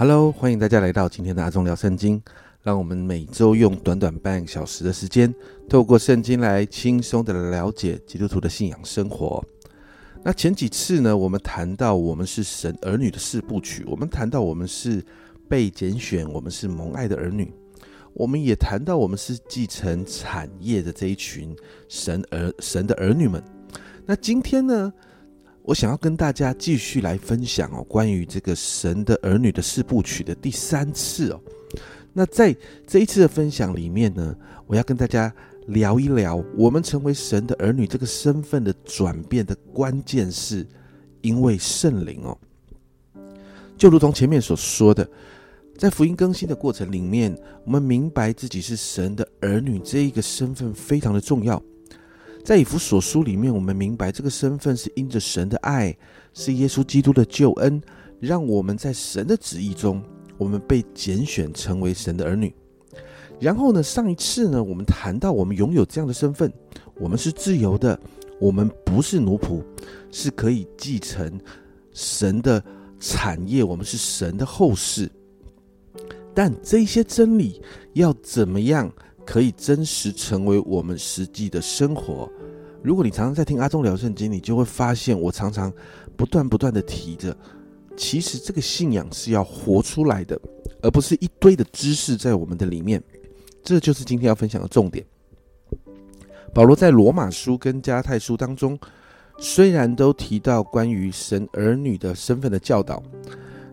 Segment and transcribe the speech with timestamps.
[0.00, 2.22] Hello，欢迎大家来到今天的阿忠聊圣经。
[2.62, 5.34] 让我们每周用短短半小时的时间，
[5.68, 9.44] 透过圣经来轻松的了解基督徒的信仰生活。
[10.22, 15.04] 那前几次呢，我们谈到我们是神儿女的四部曲，我们谈到我们是
[15.48, 17.52] 被拣选，我们是蒙爱的儿女，
[18.12, 21.56] 我们也谈到我们是继承产业的这一群
[21.88, 23.42] 神儿神的儿女们。
[24.06, 24.92] 那今天呢？
[25.68, 31.38] 我想要跟大家继续来分享哦，关于这个神的儿女的四部曲的第三次哦。
[32.14, 32.56] 那在
[32.86, 34.34] 这一次的分享里面呢，
[34.66, 35.30] 我要跟大家
[35.66, 40.66] 聊一聊，我们成为神的儿女这个身份的转变的关键是
[41.20, 42.38] 因为圣灵哦。
[43.76, 45.06] 就如同前面所说的，
[45.76, 51.62] 在福音更新的过程里面，我们明白自己是神的儿女这一个身份非常的重要。
[52.48, 55.94] 在以弗所书里面，我们明白这个身份是因着神的爱，
[56.32, 57.78] 是耶稣基督的救恩，
[58.20, 60.02] 让我们在神的旨意中，
[60.38, 62.50] 我们被拣选成为神的儿女。
[63.38, 66.50] 然后呢，上一次呢，我们谈到我们拥有这样的身份，
[66.94, 68.00] 我们是自由的，
[68.40, 69.62] 我们不是奴仆，
[70.10, 71.38] 是可以继承
[71.92, 72.64] 神的
[72.98, 75.06] 产业，我们是神的后世。
[76.32, 77.60] 但这些真理
[77.92, 78.90] 要怎么样
[79.28, 82.26] 可以真实成为我们实际的生活？
[82.82, 85.70] 如果你常常在听阿忠聊圣经，你就会发现我常常
[86.16, 87.36] 不断不断的提着，
[87.94, 90.40] 其实这个信仰是要活出来的，
[90.80, 93.02] 而不是一堆的知识在我们的里面。
[93.62, 95.04] 这就是今天要分享的重点。
[96.54, 98.78] 保罗在罗马书跟加太书当中，
[99.36, 103.02] 虽然都提到关于神儿女的身份的教导，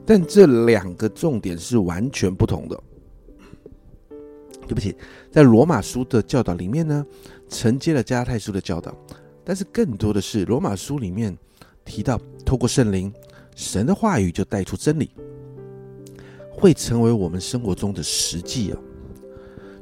[0.06, 2.78] 但这两个重点是完全不同的。
[4.68, 4.96] 对不起，
[5.32, 7.06] 在罗马书的教导里面呢。
[7.48, 8.92] 承接了加太书的教导，
[9.44, 11.38] 但是更多的是罗马书里面
[11.86, 13.14] 提到，透过圣灵，
[13.56, 15.12] 神的话语就带出真理，
[16.50, 18.80] 会成为我们生活中的实际啊。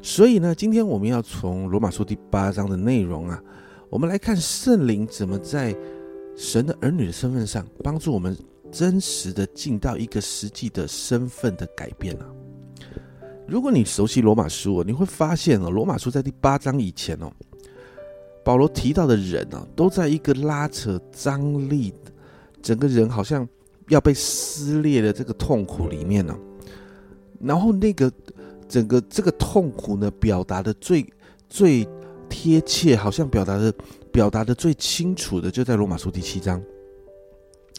[0.01, 3.41] 所以呢，今天我们要从罗马书第八章的内容啊，
[3.89, 5.73] 我们来看圣灵怎么在
[6.35, 8.37] 神的儿女的身份上，帮助我们
[8.73, 12.27] 真实的进到一个实际的身份的改变啊。
[13.47, 17.31] 如果你熟悉罗马书，你会发现哦，罗马书在第八章以前哦。
[18.43, 21.93] 保罗提到的人呢，都在一个拉扯、张力，
[22.61, 23.47] 整个人好像
[23.89, 26.37] 要被撕裂的这个痛苦里面呢。
[27.39, 28.11] 然后那个
[28.67, 31.05] 整个这个痛苦呢，表达的最
[31.49, 31.87] 最
[32.29, 33.73] 贴切，好像表达的
[34.11, 36.61] 表达的最清楚的，就在罗马书第七章。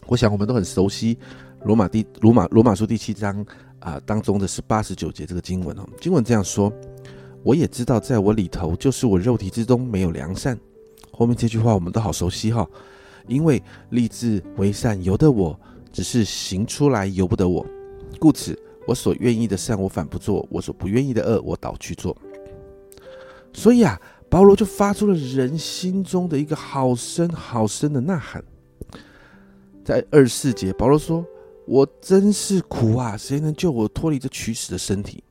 [0.07, 1.19] 我想我们都很熟悉
[1.65, 3.45] 罗马第罗马罗马书第七章
[3.81, 5.89] 啊当中的是八十九节这个经文哦。
[6.01, 6.73] 经文这样说。
[7.43, 10.59] 我也知道，在我里头，就是我肉体之中没有良善。
[11.13, 12.67] 后面这句话我们都好熟悉哈，
[13.27, 15.55] 因为立志为善由得我，
[15.93, 17.67] 只是行出来由不得我。
[18.19, 22.17] 故此，我所愿意的善我反不做；我所不愿意的恶我倒去做。
[23.53, 24.01] 所以啊，
[24.31, 28.43] 保罗就发出了人心中的一个好深好深的呐喊。
[29.85, 31.23] 在二十四节，保罗说
[31.67, 33.17] ：“我真是苦啊！
[33.17, 35.23] 谁能救我脱离这取死的身体？”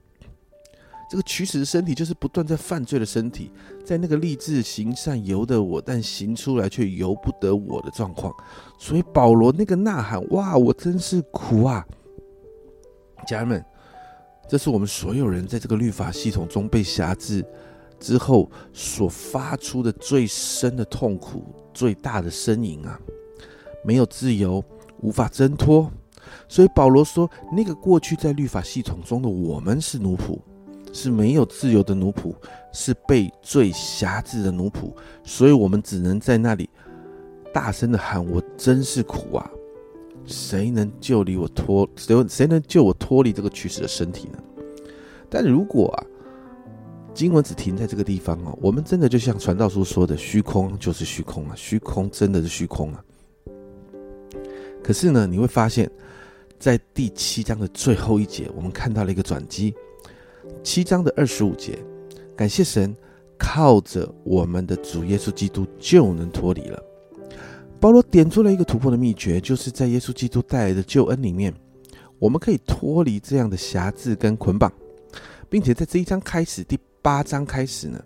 [1.09, 3.51] 这个取死的身体，就是不断在犯罪的身体，
[3.85, 8.33] 在那个立志行善由得我，但行出来却由不得我的状况。
[8.79, 11.85] 所以保罗那个呐喊：“哇，我真是苦啊！”
[13.27, 13.63] 家人们，
[14.50, 17.45] 这是我们所有人在这个律法系统中被辖制
[18.00, 21.45] 之后所发出的最深的痛苦、
[21.75, 23.00] 最大的呻吟啊！
[23.86, 24.63] 没有自由，
[25.01, 25.91] 无法挣脱。
[26.47, 30.39] 所以保罗说：“那个过去在律法系统中的我们是奴仆。”
[30.95, 32.35] 是没有自由的奴仆，
[32.71, 34.94] 是被罪辖制的奴仆，
[35.24, 36.69] 所以我们只能在那里
[37.51, 39.50] 大声的喊：“我真是苦啊！
[40.27, 41.89] 谁能救离我脱？
[41.95, 44.38] 谁谁能救我脱离这个取死的身体呢？”
[45.31, 46.06] 但如果啊，
[47.12, 53.03] 经文只停在这个地方哦，我们真的就像传道书说的：“虚空就是虚空啊，虚空真的是虚空啊。”
[54.83, 55.89] 可是呢，你会发现
[56.63, 59.75] 在第七章的最后一节，我们看到了一个转机。
[60.63, 61.77] 七章的二十五节，
[62.38, 62.95] 感谢神，
[63.38, 66.81] 靠着我们的主耶稣基督就能脱离了。
[67.81, 71.54] 保罗点出了一个突破的秘诀，就是在耶稣基督带来的救恩里面，
[72.18, 74.71] 我们可以脱离这样的辖制跟捆绑，
[75.50, 78.01] 并且在这一章开始，第八章开始呢，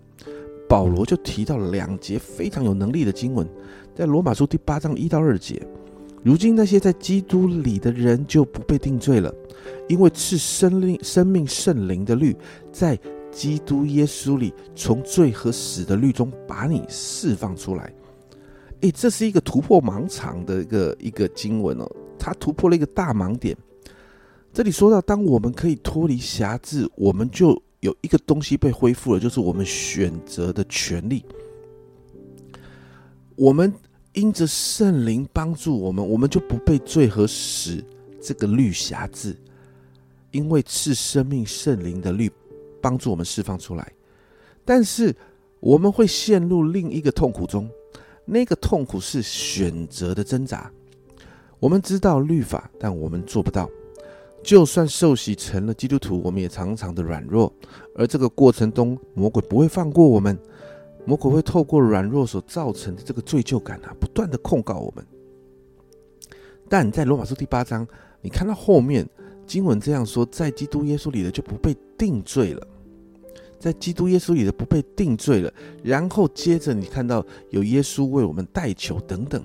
[0.67, 3.47] 保罗就提到了两节非常有能力的经文，
[3.95, 5.61] 在罗马书第八章一到二节。
[6.23, 9.33] 如今那些在基督里的人就不被定罪了，
[9.87, 12.35] 因为赐生命、生命圣灵的律，
[12.71, 12.99] 在
[13.31, 17.93] 基督耶稣里，从罪和死的律中把你释放出来。
[18.81, 23.55] 诶，这是一个突破盲场的一个一个经文哦，它突破了一个大盲点。
[24.51, 31.23] 这里说到，当我们可以脱离辖制，我们就有一个东西被恢复了，就是我们选择的权利。
[33.35, 33.71] 我们
[34.17, 37.83] 因着圣灵帮助我们，我们就不被罪和死
[38.19, 39.37] 这个律辖制，
[40.31, 42.27] 因为是生命圣灵的律
[42.81, 43.93] 帮助我们释放出来。
[44.65, 45.15] 但是
[45.59, 47.69] 我们会陷入另一个痛苦中，
[48.25, 50.71] 那个痛苦是选择的挣扎。
[51.59, 53.69] 我们知道律法，但我们做不到。
[54.43, 57.53] 就算受洗成了基督徒，我们也常常的软弱，
[57.93, 60.35] 而这个过程中，魔鬼不会放过我们，
[61.07, 65.05] 魔鬼会透过软弱所造成的这个罪疚感啊，不断的控告我们。
[66.67, 67.87] 但在罗马书第八章，
[68.21, 69.07] 你看到后面
[69.45, 72.67] 经文这样说：在基督耶稣里的就不被定罪了，
[73.57, 75.53] 在基督耶稣里的不被定罪了。
[75.81, 79.41] 然后接着你看到有耶稣为我们代求等等。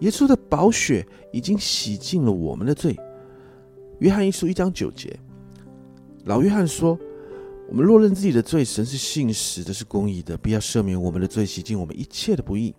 [0.00, 2.98] 耶稣的宝血已经洗净了我们的罪。
[4.00, 5.16] 约翰一书一章九节，
[6.24, 6.98] 老约翰说
[7.72, 12.74] ：“我们若认自己的罪，神是信实的，是公义的，必要赦免我们的罪，洗净我们一切的不义。”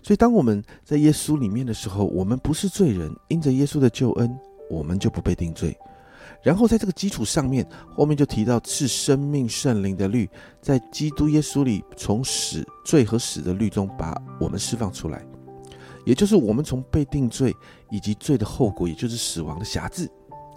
[0.00, 4.38] 所以，当我们在耶稣里面的时候，我们不是罪人，因着耶稣的救恩，
[4.70, 5.76] 我们就不被定罪。
[6.40, 10.30] 然后，在这个基础上面，后面就提到是生命圣灵的律，
[10.62, 15.26] 在基督耶稣里，从死罪和死的律中把我们释放出来。
[16.04, 17.52] 也就是我们从被定罪
[17.90, 20.08] 以及罪的后果，也就是死亡的辖制，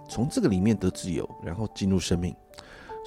[0.07, 2.35] 从这个里面得自由，然后进入生命。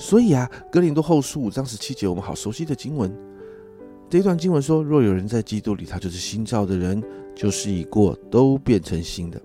[0.02, 3.16] 所以啊，《格林多后书》五章十七节，我们好熟悉的经文。
[4.10, 7.00] 这一段经文说：“若有人在基督里，他就是新造的人，
[7.36, 9.40] 旧事已过，都变成新的。”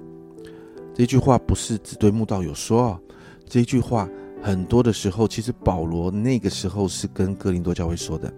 [0.96, 3.00] 这句话不是只对慕道友说啊，
[3.46, 4.10] 这句话
[4.42, 8.34] 很多的时候，其实保罗那个时候是跟哥林多教会说的。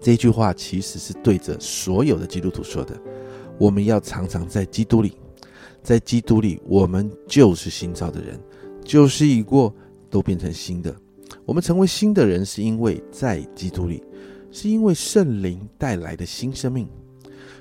[0.00, 2.96] 这句话其实是对着所有的基督徒说的。
[3.58, 5.16] 我们要常常在基督里，
[5.82, 8.38] 在基督里，我们就是新造的人，
[8.84, 9.74] 旧事已过，
[10.12, 10.94] 都变成新的。
[11.44, 14.04] 我们成为新的人，是因为在基督里，
[14.52, 16.86] 是因为圣灵带来的新生命。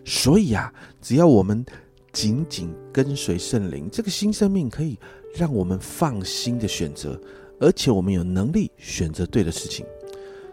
[0.04, 0.72] 所以啊，
[1.02, 1.66] 只要我们
[2.12, 5.00] 紧紧跟随圣灵，这个新生命可以
[5.34, 7.20] 让我们放心的选择，
[7.60, 9.86] 而且我们有能力选择对的事情。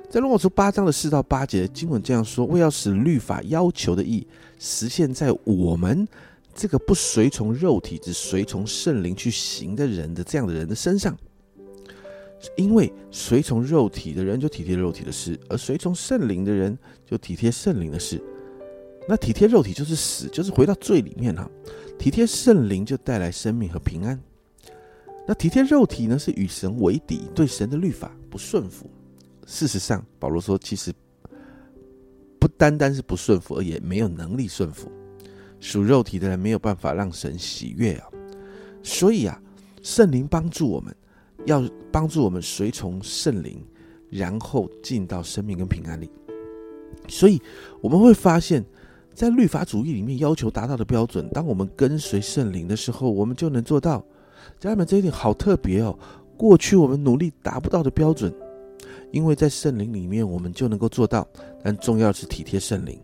[0.09, 4.27] 在罗马书八章的四到八节经文这样说：为要使律法要求的义
[4.59, 6.07] 实现在我们
[6.55, 11.15] 这个不随从肉体，只随从圣灵去行的人的这样的人的身上。
[12.57, 18.23] 因为随从肉体的人就体贴肉体的事，而随从圣灵的人就体贴圣灵的事。
[19.09, 21.51] 那体贴肉体就是死，就是回到罪里面哈。
[21.99, 24.21] 体贴圣灵就带来生命和平安。
[25.27, 28.89] 那体贴肉体呢，是与神为敌，对神的律法不顺服。
[29.47, 30.93] 事实上，保罗说，其实
[32.39, 34.93] 不单单是不顺服，而也没有能力顺服。
[35.59, 38.07] 属肉体的人没有办法让神喜悦啊。
[38.83, 39.43] 所以啊，
[39.83, 40.95] 圣灵帮助我们，
[41.47, 43.63] 要帮助我们随从圣灵，
[44.11, 46.11] 然后进到生命跟平安里。
[47.09, 47.41] 所以
[47.81, 48.65] 我们会发现，
[49.15, 54.05] 在律法主义里面要求达到的标准，当我们跟随圣灵的时候，我们就能做到。
[54.59, 55.97] 家人们，这一点好特别哦。
[56.37, 58.33] 过去我们努力达不到的标准。
[59.11, 61.27] 因为在圣灵里面，我们就能够做到，
[61.63, 63.01] 但重要是体贴圣灵。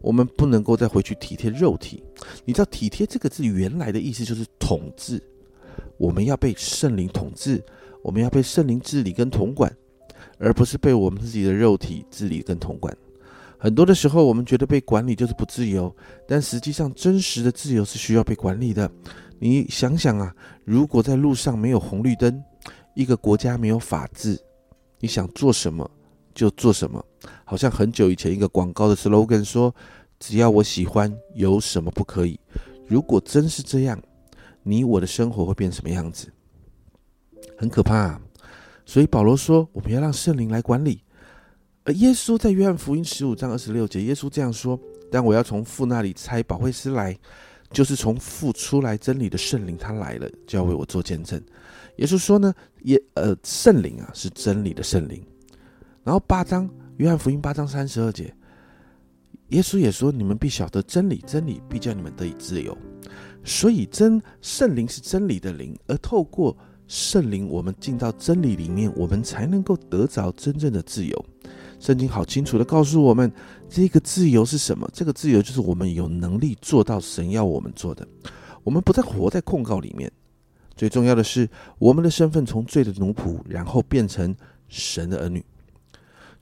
[0.00, 2.02] 我们不能够再回去体贴肉体。
[2.46, 5.22] 你知道“体贴”这个字原来的意思就是统治。
[5.96, 7.62] 我们要被圣灵统治，
[8.02, 9.74] 我们要被圣灵治理跟统管，
[10.38, 12.96] 而不是被我们自己的肉体治理跟统管。
[13.58, 15.94] 很多的时候，我们觉得被管理就是不自由，
[16.28, 18.90] 但实际上真实的自由是需要被管理的。
[19.38, 20.34] 你想想啊，
[20.64, 22.42] 如果在路上没有红绿灯，
[22.94, 24.38] 一个国家没有法治。
[25.00, 25.90] 你想做什么
[26.34, 27.04] 就做什么，
[27.44, 29.74] 好像很久以前一个广告的 slogan 说
[30.18, 32.38] ：“只要我喜欢，有什么不可以？”
[32.86, 34.00] 如果真是这样，
[34.64, 36.32] 你我的生活会变什么样子？
[37.56, 38.20] 很可怕。
[38.84, 41.00] 所以保罗说：“我们要让圣灵来管理。”
[41.84, 44.78] 而耶稣在约翰福音十五章二十六节，耶稣这样说
[45.10, 47.16] ：“但我要从父那里差保惠师来，
[47.70, 51.40] 就是从父出来真理的圣灵，他来了就要为我做见证。”
[51.96, 52.52] 耶稣说呢，
[52.82, 55.22] 耶呃圣灵啊是真理的圣灵。
[56.02, 58.34] 然后八章约翰福音八章三十二节，
[59.48, 62.76] 耶稣也说：你们必晓得真理，真理必叫你们得以自由。
[63.44, 66.56] 所以真圣灵是真理的灵，而透过
[66.88, 71.24] 圣灵，我们进到真理里面，我们才能够得着真正的自由。
[71.78, 73.30] 圣经好清楚的告诉我们，
[73.68, 74.88] 这个自由是什么？
[74.92, 78.06] 这个自由就是我们有能力做到神要我们做的，
[78.62, 80.10] 我们不再活在控告里面。
[80.74, 81.48] 最重要的是，
[81.78, 84.34] 我们的身份从罪的奴仆，然后变成
[84.68, 85.44] 神的儿女。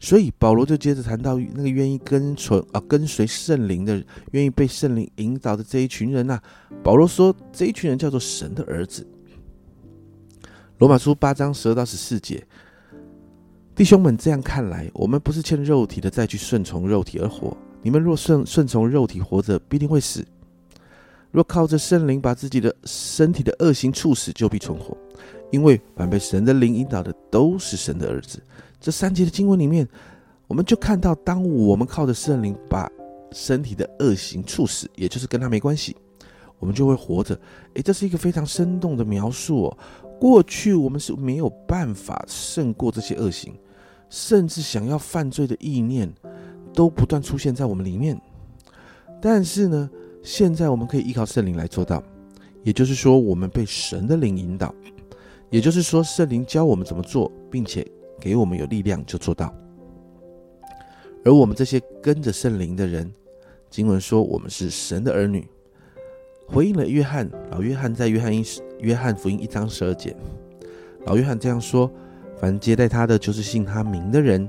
[0.03, 6.41] 所以保罗就接着谈到那个愿意跟随啊跟随圣灵的，愿意被圣灵引导的这一群人呐。
[6.83, 9.07] 保罗说，这一群人叫做神的儿子。
[10.79, 12.45] 罗马书八章十二到十四节，
[13.77, 17.57] 弟兄们，这样看来，我们不是欠肉体的，再去顺从肉体而活。
[17.81, 20.25] 你们若顺顺从肉体活着，必定会死；
[21.31, 24.97] 若靠着圣灵把自己的身体的恶行处死，就必存活。
[25.53, 28.43] 因为凡被神的灵引导的，都是神的儿子。
[28.83, 29.89] 这三节的经文里面，
[30.49, 32.91] 我们就看到，当我们靠着圣灵把
[33.31, 35.97] 身体的恶行处死，也就是跟他没关系，
[36.59, 37.41] 我们就会活着。
[37.75, 39.79] 诶，这是一个非常生动的描述哦。
[40.19, 43.55] 过去我们是没有办法胜过这些恶行，
[44.11, 46.13] 甚至想要犯罪的意念
[46.75, 48.21] 都不断出现在我们里面。
[49.21, 49.89] 但是呢，
[50.25, 52.03] 现在我们可以依靠圣灵来做到，
[52.65, 54.75] 也就是说，我们被神的灵引导。
[55.51, 57.87] 也就是说，圣灵教我们怎么做，并且
[58.23, 59.53] 给我们有力量就做到。
[61.25, 63.13] 而我们这些跟着圣灵的人，
[63.69, 65.45] 经文说我们是神的儿女，
[66.47, 67.29] 回应了约翰。
[67.51, 68.45] 老约翰在约翰一
[68.79, 70.15] 约翰福音一章十二节，
[71.05, 71.91] 老约翰这样说：
[72.39, 74.49] 凡接待他的，就是信他名的人，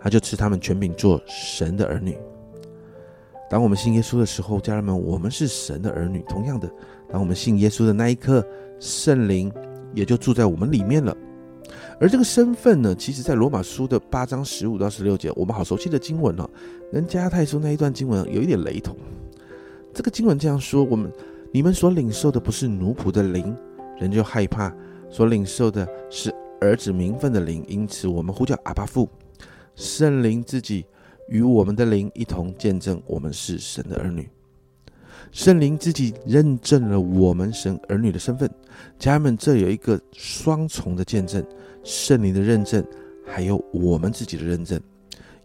[0.00, 2.18] 他就赐他们权柄做神的儿女。
[3.48, 6.24] 当我们信耶稣的时候，家人们，我们是神的儿女。
[6.28, 6.68] 同样的，
[7.08, 8.44] 当我们信耶稣的那一刻，
[8.80, 9.52] 圣灵。
[9.94, 11.14] 也就住在我们里面了，
[12.00, 16.48] 而这个身份呢，其实在罗马书的八章十五到十六节，我们好熟悉的经文哦，
[16.92, 18.96] 跟加太书那一段经文有一点雷同。
[19.94, 21.12] 这个经文这样说：我们
[21.52, 23.54] 你们所领受的不是奴仆的灵，
[23.98, 24.70] 人就害怕；
[25.10, 29.08] 所领受的是儿子名分的灵，因此我们呼叫阿巴父，
[29.74, 30.84] 圣灵自己
[31.28, 34.28] 与我们的灵一同见证，我们是神的儿女。
[35.30, 38.50] 圣灵自己认证了我们神儿女的身份，
[38.98, 41.42] 家人们，这有一个双重的见证：
[41.84, 42.84] 圣灵的认证，
[43.26, 44.80] 还有我们自己的认证。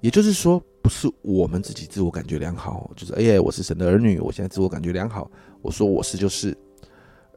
[0.01, 5.29] 也就是说，不是我们自己自我感觉良好，就是哎呀，我是神的儿女，我现在自我感觉良好，
[5.61, 6.57] 我说我是就是，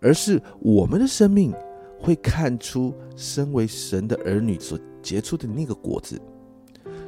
[0.00, 1.52] 而是我们的生命
[2.00, 6.20] 会看出身为神的儿女所结出的那个果子。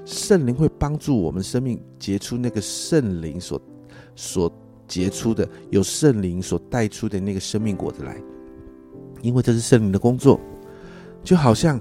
[0.05, 3.61] 圣灵会帮助我们生命结出那个圣灵所
[4.15, 4.53] 所。
[4.93, 8.15] 结出的有圣灵所带出的那个生命果子来，
[9.23, 10.39] 因为这是圣灵的工作，
[11.25, 11.81] 就好像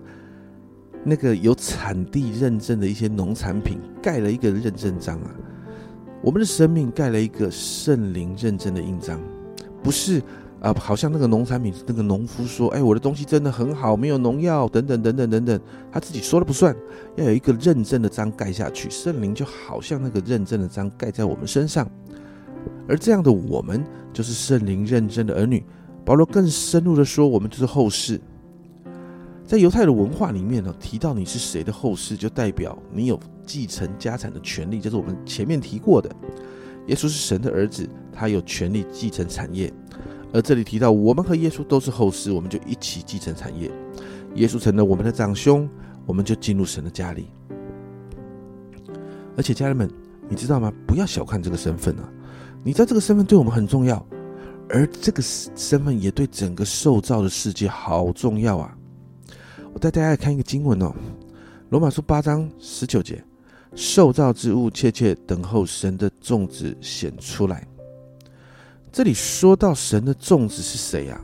[1.03, 5.29] 那个有产地认证的一些农产品盖了一个认证章啊，
[6.21, 9.19] 我们的生命盖了一个圣灵认证的印章，
[9.83, 10.23] 不是
[10.61, 15.59] 啊，好像那个农产品那个农夫说，哎，我的东西真的很好，没有农药等等等等等等，
[15.91, 16.73] 他自己说了不算，
[17.17, 21.85] 要有一个认证的章盖下去，圣灵就好像那个认证的章盖在我们身上。
[22.87, 25.63] 而这样的我们，就是圣灵认证的儿女。
[26.03, 28.19] 保罗更深入的说，我们就是后世。
[29.45, 34.79] 在犹太的文化里面呢，提到你是谁的后世，就代表你有继承家产的权利。
[34.79, 36.09] 这是我们前面提过的。
[36.87, 39.71] 耶稣是神的儿子，他有权利继承产业。
[40.33, 43.69] 而这里提到，我们和耶稣都是后世，我们就一起继承产业。
[44.35, 45.69] 耶稣成了我们的长兄，
[46.05, 47.27] 我们就进入神的家里。
[49.37, 49.89] 而且家人们，
[50.27, 50.71] 你知道吗？
[50.87, 52.09] 不要小看这个身份啊！
[52.63, 54.05] 你知道这个身份对我们很重要，
[54.69, 58.77] 而这个身份也对整个受造的世界好重要啊！
[59.73, 60.85] 我带大家来看一个经文哦，
[61.69, 63.23] 《罗马书》八章十九节
[63.73, 67.67] ：“受造之物切切等候神的种子显出来。”
[68.93, 71.19] 这里说到神的种子是谁呀？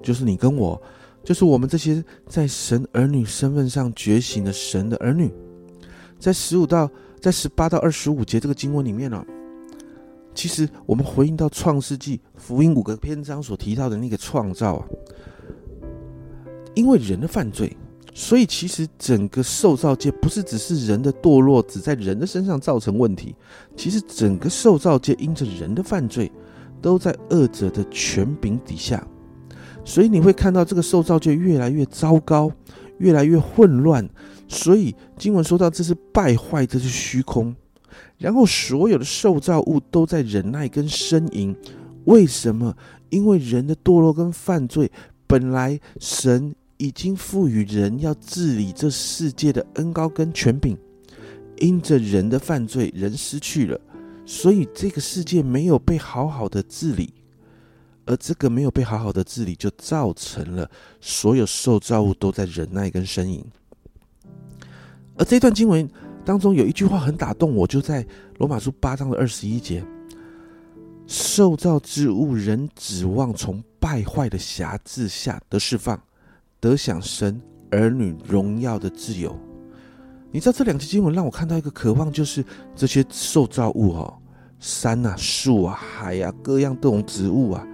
[0.00, 0.80] 就是你跟我，
[1.24, 5.32] 就是我们这些在神儿女身份上觉醒的神的儿女。
[6.20, 6.88] 在十五到
[7.20, 9.24] 在十八到二十五节这个经文里面呢。
[10.34, 14.86] 其实，我们回应到创世纪福音五个篇章所提到的那个创造啊，
[16.74, 17.76] 因为人的犯罪，
[18.14, 23.34] 所以其实整个受造界不是只是人的堕落，只在人的身上造成问题。
[23.76, 26.30] 其实整个受造界因着人的犯罪，
[26.80, 29.06] 都在恶者的权柄底下，
[29.84, 32.50] 所以你会看到这个受造界越来越糟糕，
[32.98, 34.08] 越来越混乱。
[34.48, 37.54] 所以经文说到，这是败坏，这是虚空。
[38.18, 41.56] 然后，所有的受造物都在忍耐跟呻吟。
[42.04, 42.76] 为什么？
[43.10, 44.90] 因为人的堕落跟犯罪，
[45.26, 50.76] 本来神已经赋予人要治理这世界的恩高跟权柄，
[51.58, 53.80] 因着人的犯罪，人失去了，
[54.24, 57.12] 所以这个世界没有被好好的治理。
[58.06, 63.44] 而这个没有被好好的治理，就造成了所有受造物都在忍耐跟呻吟。
[65.16, 65.88] 而这段经文。
[66.24, 68.06] 当中有一句话很打动我，就在
[68.38, 69.84] 罗马书八章的二十一节
[71.06, 76.00] ：“受造之物人指望从败坏的辖制下得释放，
[76.60, 79.36] 得享神儿女荣耀的自由。”
[80.30, 82.44] 你知道这两节经文让我看到一个渴望，就是
[82.76, 84.14] 这些受造物哦，
[84.60, 87.66] 山啊、树啊、海啊，各样这种植物啊，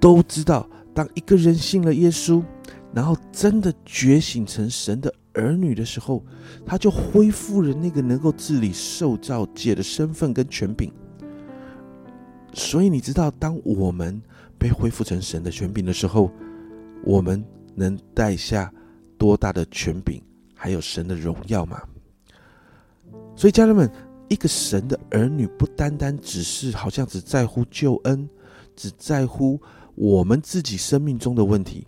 [0.00, 2.42] 都知道，当一个人信了耶稣，
[2.92, 6.24] 然后真的觉醒成神的儿女的时候，
[6.66, 10.92] 他就恢复了那个能够治理受造界的身份跟权柄。
[12.52, 14.20] 所以你知道，当我们
[14.58, 16.30] 被恢复成神的权柄的时候，
[17.04, 17.44] 我们
[17.74, 18.72] 能带下
[19.16, 20.22] 多大的权柄，
[20.54, 21.80] 还有神的荣耀吗？
[23.34, 23.90] 所以，家人们，
[24.28, 28.28] 一个神的儿女不单单只是好像只在乎救恩，
[28.76, 29.60] 只在乎
[29.94, 31.86] 我们自己生命中的问题。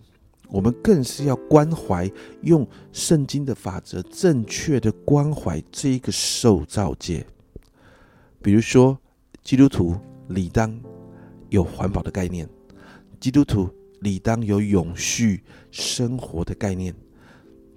[0.53, 2.07] 我们更是要关怀，
[2.41, 7.25] 用圣经的法则，正确的关怀这一个受造界。
[8.39, 8.95] 比如说，
[9.43, 9.95] 基督徒
[10.27, 10.79] 理当
[11.49, 12.47] 有环保的概念，
[13.19, 13.67] 基督徒
[14.01, 15.41] 理当有永续
[15.71, 16.93] 生活的概念，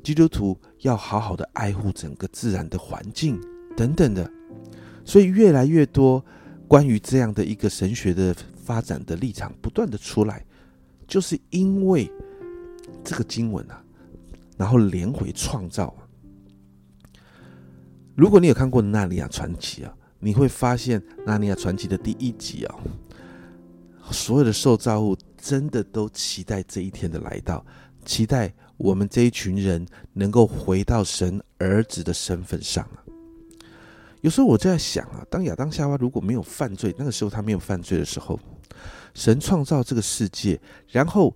[0.02, 3.40] 基督徒要好好的爱护整个自然的环境
[3.74, 4.30] 等等的。
[5.02, 6.22] 所以，越来越多
[6.68, 10.44] 关于这样的一个神学的发展的立场不断的出来，
[11.08, 12.12] 就是因为。
[13.06, 13.80] 这个经文啊，
[14.58, 15.94] 然后连回创造。
[18.16, 22.74] 如果你有看过《纳尼亚传奇》啊，你会发现《纳尼亚传奇》的第一集啊，
[24.10, 27.64] 所有的受造物真的都期待这一天的来到，
[28.04, 32.98] 期待我们这一群人能够回到神儿子的身份上啊。
[34.22, 38.40] 有时候我就在想啊，当亚当夏娃如果没有犯罪，那个时候他没有犯罪的时候，
[39.14, 41.32] 神创造这个世界，然后。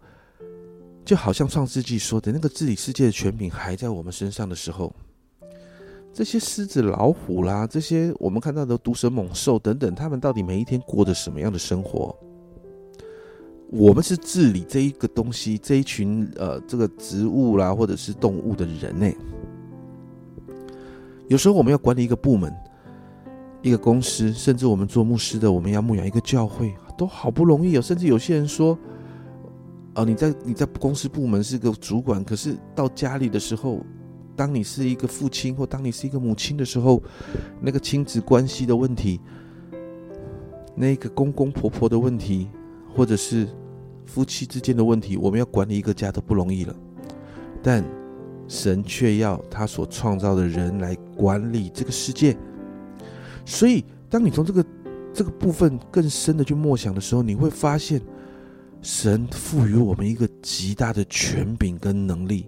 [1.05, 4.95] 就好像创世纪说的那个治理世界的权柄还在我们身上的时候，
[6.13, 12.15] 这些狮子、老虎啦，这些我们看到的毒蛇猛兽等等，他们到底每一天过着什么样的生活？
[13.73, 19.11] 我们是治理这一个东西，这一群呃，这个植物啦，或者是动物的人呢？
[21.29, 22.55] 有时候我们要管理一个部门、
[23.63, 27.83] 一个公司，甚至我们做牧师的，我们要牧养一个教会，都好不容易哦。
[27.83, 28.79] 甚至有些人说。
[29.97, 33.81] 哦，你在你在公司部门是个主管，可是到家里的时候，
[34.37, 37.03] 当你是一个父亲或当你是一个母亲的时候，
[37.61, 39.21] 那个亲子关系的问题，
[40.77, 42.49] 那个公公婆婆的问题，
[42.95, 43.49] 或者是
[44.07, 46.75] 夫妻之间的问题，我们要管理一个家都不容易了。
[47.61, 47.85] 但
[48.47, 52.37] 神却要他所创造的人来管理这个世界，
[53.45, 54.65] 所以当你从这个
[55.13, 58.01] 这个部分更深的去默想的时候，你会发现。
[58.83, 62.47] 神赋予我们一个极大的权柄跟能力，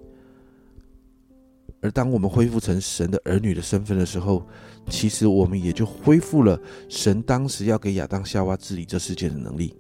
[1.81, 4.47] 而当我们恢复成神的儿女的身份的时候，
[4.88, 9.75] 其实我们也就恢复了神当时要给亚当夏娃治理这世界的能力。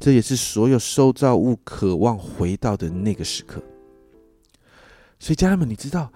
[0.00, 3.62] 这也是所有受造物渴望回到的那个时刻。
[5.20, 6.10] 所以，家人们，你知道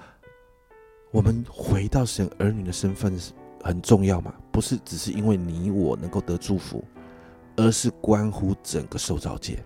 [1.10, 4.34] 我们回到神儿女的身份是很重要吗？
[4.50, 6.84] 不是只是因为你我能够得祝福。
[7.56, 9.62] 而是关乎整个受造界，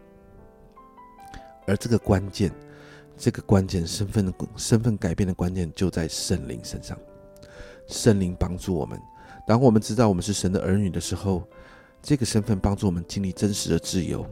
[1.66, 2.50] 而这个关键，
[3.16, 6.98] 这个关键身份的身份改变的关键就在圣灵身上。
[7.86, 9.00] 圣灵帮助我们，
[9.46, 11.44] 当我们知道我们是神的儿女的时候，
[12.02, 14.26] 这个身份帮助我们经历真实的自由，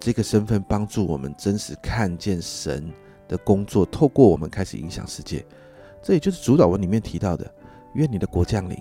[0.00, 2.90] 这个身份帮助我们真实看见神
[3.28, 5.44] 的工作，透过我们开始影响世界。
[6.02, 7.54] 这也就是主导文里面提到的：
[7.94, 8.76] 愿你的国降临，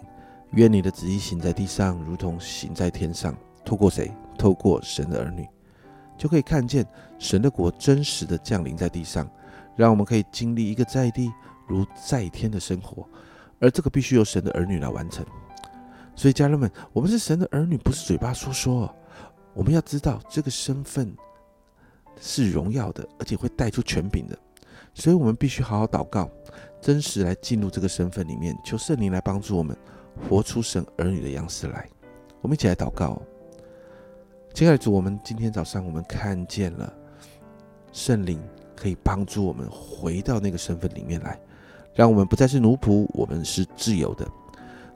[0.52, 3.36] 愿你的旨意行在地上，如同行在天上。
[3.66, 4.12] 透过谁？
[4.38, 5.48] 透过神的儿女，
[6.18, 6.86] 就可以看见
[7.18, 9.26] 神的国真实的降临在地上，
[9.78, 11.32] 让我们可以经历一个在地
[11.66, 13.08] 如在天的生活。
[13.60, 15.26] 而这个必须由神的儿女来完成。
[16.18, 18.94] 所以，家人们，我们是神的儿女，不是嘴巴说说。
[19.54, 21.16] 我们要知道这个身份
[22.20, 24.38] 是荣耀的，而且会带出权柄的。
[24.94, 26.30] 所以我们必须好好祷告，
[26.82, 29.76] 真实来进入这个身份里面，求圣灵来帮助我们
[30.30, 31.88] 活出神儿女的样式来。
[32.42, 33.22] 我们一起来祷告。
[34.56, 36.92] 亲爱的主，我们今天早上我们看见了
[37.92, 38.42] 圣灵
[38.74, 41.38] 可以帮助我们回到那个身份里面来，
[41.94, 44.26] 让我们不再是奴仆，我们是自由的。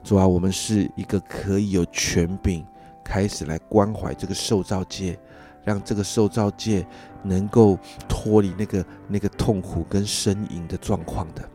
[0.02, 2.64] 主啊，我们是一个可以有权柄
[3.04, 5.18] 开始来关怀这个受造界，
[5.62, 6.86] 让这个受造界
[7.22, 11.46] 能够脱离那个那个痛苦跟呻吟的状况的。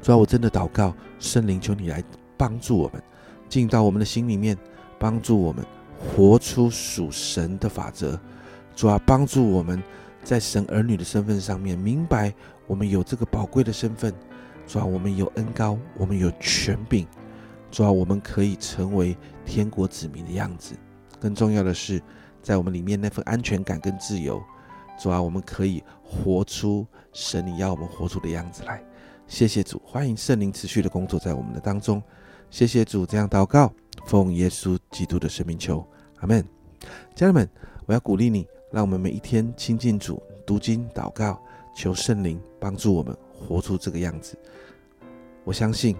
[0.00, 2.00] 主啊，我真的祷告圣灵，求你来
[2.36, 3.02] 帮助我们
[3.48, 4.56] 进到我们的心里面，
[4.96, 5.66] 帮助我们。
[6.02, 8.18] 活出属神的法则，
[8.74, 9.82] 主啊，帮助我们
[10.22, 12.34] 在神儿女的身份上面明白，
[12.66, 14.12] 我们有这个宝贵的身份，
[14.66, 17.06] 主啊，我们有恩高，我们有权柄，
[17.70, 20.74] 主啊，我们可以成为天国子民的样子。
[21.20, 22.02] 更重要的是，
[22.42, 24.42] 在我们里面那份安全感跟自由，
[25.00, 28.82] 主啊，我们可以活出神你要我们活出的样子来。
[29.28, 32.02] 谢谢主，欢迎圣灵持续的工作在我们的当中。
[32.50, 33.72] 谢谢主，这样祷告，
[34.04, 35.86] 奉耶稣基督的生命求。
[36.22, 36.44] 阿门，
[37.16, 37.48] 家人们，
[37.84, 41.36] 我要鼓励你，让我们每一天亲近主，读经、祷告，
[41.74, 44.38] 求圣灵帮助我们活出这个样子。
[45.42, 45.96] 我相信，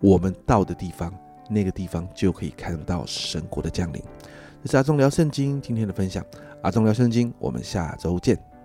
[0.00, 1.12] 我们到的地方，
[1.50, 4.02] 那个地方就可以看到神国的降临。
[4.64, 6.24] 这是阿忠聊圣经今天的分享，
[6.62, 8.55] 阿忠聊圣经，我们下周见。